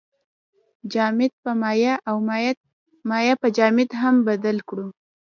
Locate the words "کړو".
4.67-4.87